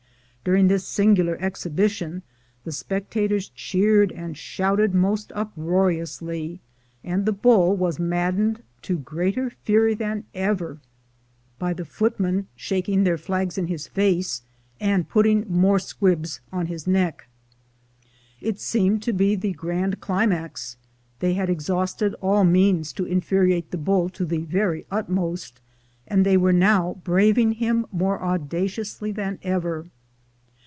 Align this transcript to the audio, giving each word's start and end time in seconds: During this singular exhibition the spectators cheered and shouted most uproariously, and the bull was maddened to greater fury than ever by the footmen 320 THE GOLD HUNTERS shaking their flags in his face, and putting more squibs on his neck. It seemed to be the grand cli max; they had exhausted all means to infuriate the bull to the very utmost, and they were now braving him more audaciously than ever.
During 0.43 0.69
this 0.69 0.87
singular 0.87 1.37
exhibition 1.39 2.23
the 2.63 2.71
spectators 2.71 3.49
cheered 3.49 4.11
and 4.11 4.35
shouted 4.35 4.91
most 4.95 5.31
uproariously, 5.35 6.61
and 7.03 7.27
the 7.27 7.31
bull 7.31 7.77
was 7.77 7.99
maddened 7.99 8.63
to 8.81 8.97
greater 8.97 9.51
fury 9.51 9.93
than 9.93 10.23
ever 10.33 10.79
by 11.59 11.73
the 11.73 11.85
footmen 11.85 12.47
320 12.57 12.57
THE 12.57 12.57
GOLD 12.57 12.57
HUNTERS 12.57 12.65
shaking 12.65 13.03
their 13.03 13.17
flags 13.19 13.57
in 13.59 13.67
his 13.67 13.87
face, 13.87 14.41
and 14.79 15.07
putting 15.07 15.45
more 15.47 15.77
squibs 15.77 16.39
on 16.51 16.65
his 16.65 16.87
neck. 16.87 17.27
It 18.41 18.59
seemed 18.59 19.03
to 19.03 19.13
be 19.13 19.35
the 19.35 19.53
grand 19.53 19.99
cli 20.01 20.25
max; 20.25 20.75
they 21.19 21.35
had 21.35 21.51
exhausted 21.51 22.15
all 22.19 22.45
means 22.45 22.91
to 22.93 23.05
infuriate 23.05 23.69
the 23.69 23.77
bull 23.77 24.09
to 24.09 24.25
the 24.25 24.39
very 24.41 24.87
utmost, 24.89 25.61
and 26.07 26.25
they 26.25 26.35
were 26.35 26.51
now 26.51 26.97
braving 27.03 27.51
him 27.51 27.85
more 27.91 28.19
audaciously 28.23 29.11
than 29.11 29.37
ever. 29.43 29.85